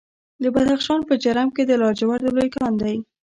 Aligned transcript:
د 0.43 0.45
بدخشان 0.55 0.99
په 1.09 1.13
جرم 1.23 1.47
کې 1.55 1.63
د 1.65 1.71
لاجوردو 1.81 2.35
لوی 2.35 2.49
کان 2.57 2.73
دی. 2.81 2.95